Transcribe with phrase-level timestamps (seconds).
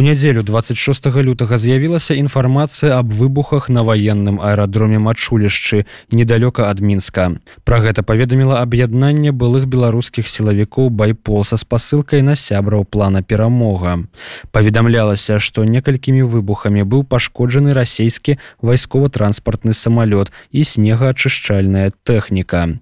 [0.00, 7.36] У нядзелю 26 лютага з'явілася інфармацыя аб выбухах на ваенным аэрадроме мачулішчы недалёка ад мінска.
[7.68, 14.08] Пра гэта паведаміла аб'яднанне былых беларускіх сілавікоў байпол са спасылкай на сябраў плана перамога.
[14.56, 22.80] Паведамлялася, што некалькімі выбухамі быў пашкоджаны расійскі вайскова-транспартны самалёт і снегаачышчальная тэхніка.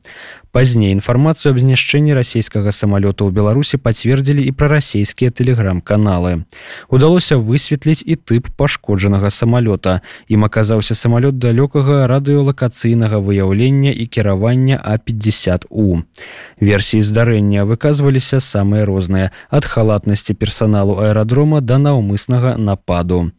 [0.53, 6.49] Пазней інфармацыю аб знішчэнні расійскага самалёта ў беларусі пацвердзілі і прарасійскія тэлеграм-каналы.
[6.89, 10.01] Удалося высветліць і тып пашкоджанага самалёта.
[10.29, 16.03] Ім аказаўся самалёт далёкага радыёлакацыйнага выяўлення і кіравання А50У.
[16.61, 23.31] Версіі здарэння выказваліся самыя розныя ад халатнасці персаналу аэрадрома да наўмыснага нападу.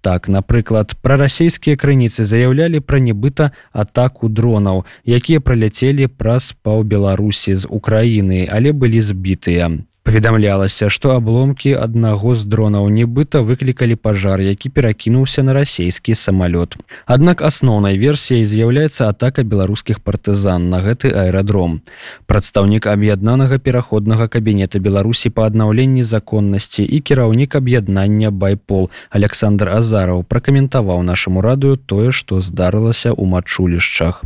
[0.00, 8.46] Так, напрыклад, прарасійскія крыніцы заяўлялі пра нібыта атаку дронаў, якія праляцелі праз паўбеларусі з Украіны,
[8.46, 9.70] але былі збітыя
[10.08, 16.80] паведамлялася што абломкі аднаго з дронаў нібыта выклікалі пажар які перакінуўся на расійскі самалёт.
[17.04, 21.84] Аднак асноўнай версіяй з'яўляецца атака беларускіх партызан на гэты аэрадром.
[22.24, 31.04] Прадстаўнік аб'яднанага пераходнага кабінета беларусі па аднаўленні законнасці і кіраўнік аб'яднання байпол александр азараў пракаментаваў
[31.04, 34.24] нашаму радыё тое што здарылася ў мачулішчах.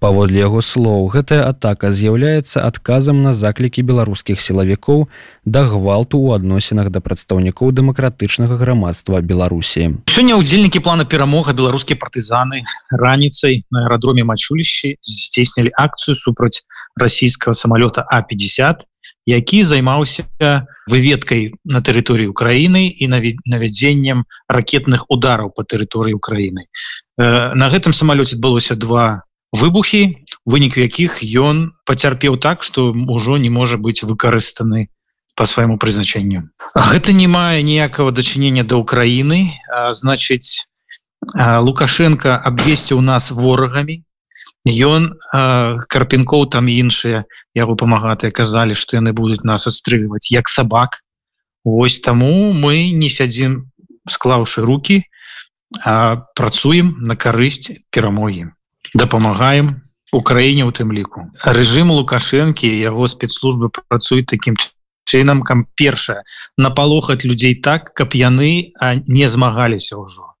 [0.00, 5.04] Паводле яго слоў гэтая атака з'яўляецца адказам на заклікі беларускіх сілавікоў
[5.44, 10.02] да гвалту ў адносінах да прадстаўнікоў дэмакратычнага грамадства беларусі.
[10.06, 16.64] Сёння удзельнікі плана перамога беларускія партызаны раніцай на аэрадроме мачулішчы здзейснілі акцыю супраць
[16.98, 18.84] расійскага самалёта а50
[19.28, 20.24] які займаўся
[20.88, 26.64] выведкай на тэрыторыі Украіны і навядзеннем ракетных удараў по тэрыторыі Украіны
[27.20, 30.16] на гэтым самалёце адбылося два выбухі
[30.48, 34.88] вынік якіх ён пацярпеў так што ўжо не можа быць выкарыстаны
[35.38, 39.54] по свайму прызначэнню гэта не мае ніякага дачынення да Украіны
[39.94, 40.66] значыць
[41.62, 44.02] лукашенко абвесці у нас ворагамі
[44.66, 45.14] ён
[45.94, 47.22] карпенкоў там іншыя
[47.54, 50.98] яго памагатыя казалі што яны будуць нас адстрыгваць як сабак
[51.64, 53.70] Вось таму мы не сядзім
[54.08, 55.04] склаўшы руки
[56.34, 58.50] працуем на карысць перамогі
[58.94, 59.76] дапамагаем
[60.12, 64.56] Украіне у тым ліку рэжым лукашэнкі яго спецслужбы працуюць таким
[65.08, 66.22] чынам кам першае
[66.60, 68.76] напалохаць людзей так каб яны
[69.08, 70.34] не змагаліся ўжо.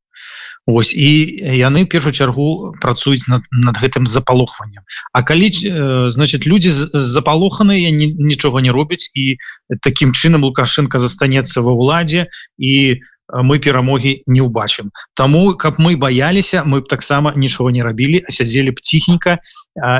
[0.68, 1.08] Ось і
[1.56, 4.84] яны першую чаргу працуюць над, над гэтым запалохваннем.
[5.16, 9.40] А калі э, значит люди запалоханыя нічога не робяць і
[9.80, 12.28] таким чынам лукашенко застанецца ва ўладзе
[12.60, 18.24] і мы перамогі не ўбачым Таму каб мы баяліся мы б таксама нічого не рабілі
[18.28, 19.38] сядзелі б ціхенька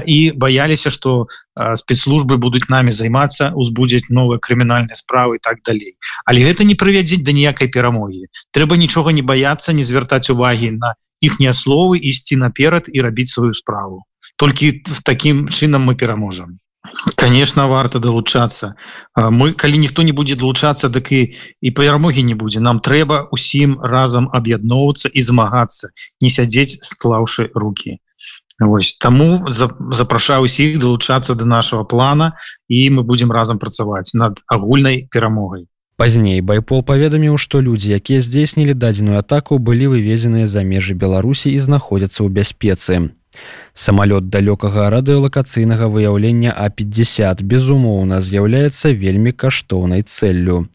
[0.07, 1.27] і баяліся что
[1.75, 5.97] спецслужбы будуць намі займацца узбудзяць новыя крымінальныя справы так далей.
[6.25, 8.31] Але гэта не прывядзець да ніякай перамогі.
[8.55, 13.55] Трэба нічога не баяцца не звяртаць увагі на іхнія словы ісці наперад і рабіць сваю
[13.55, 14.07] справу.
[14.37, 16.59] Толькі в таким чынам мы пераможам
[17.17, 18.75] конечно варта далучацца
[19.17, 21.23] мы калі ніхто не будзе далучацца дык і
[21.61, 22.61] і перамогі не будзе.
[22.61, 25.91] Нам трэба усім разам аб'ядноўвацца і змагацца
[26.21, 27.99] не сядзець склаўшы руки
[28.61, 28.97] Вось.
[28.99, 32.35] Таму запрашаю усіх далучацца до нашего плана
[32.69, 35.67] і мы будемм разам працаваць над агульнай перамогай.
[35.99, 41.59] Пазней байпол паведаміў што людзі якія здзейснілі дадзеную атаку былі вывезеныя за межы беларусі і
[41.59, 43.18] знаходзяцца ў бяспецы
[43.79, 50.67] самалёт далёкага радыёлакацыйнага выяўлення а50 безумоўна з'яўляецца вельмі каштоўнай цэллю.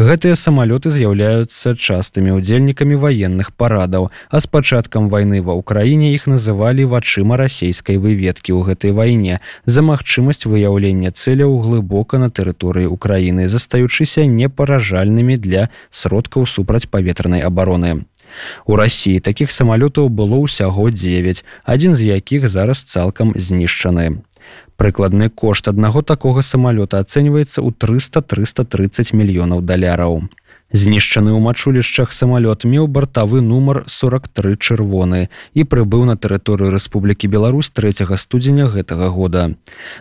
[0.00, 6.88] Гэтыя самалёты з'яўляюцца частымі удзельнікамі ваенных парадаў а з пачаткам вайны ва ўкраіне іх называлі
[6.88, 14.24] вачыма расійскай выведкі ў гэтай вайне за магчымасць выяўлення цэляў глыбока на тэрыторыі Украіны застаючыся
[14.24, 18.08] непаражальнымі для сродкаў супраць паветранай абароны
[18.66, 24.22] У рассіі такіх самалётаў было ўсяго 9, адзін з якіх зараз цалкам знішчаны.
[24.76, 30.28] Прыкладны кошт аднаго такога самалёта ацэньваецца ў 300-330 мільёнаў даляраў
[30.72, 37.70] знішчаны ў мачулішчах самалёт меў бартавы нумар 43 чырвоны і прыбыў на тэрыторыю Рэспублікі Беларусь
[37.70, 39.54] 3 студзеня гэтага года.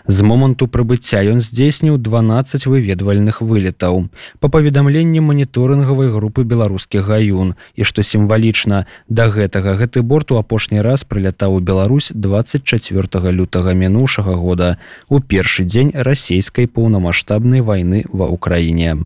[0.07, 4.09] З моманту прыбыцця ён здзейсніў 12 выведвальных вылетаў.
[4.39, 10.81] Па паведамленні маніторынгавай групы беларускіх гаюн і што сімвалічна да гэтага гэты борт у апошні
[10.81, 14.77] раз прылятаў у Беларусь 24 лютага мінуўшага года
[15.09, 19.05] у першы дзень расійскай поўнамасштабнай вайны ва ўкраіне.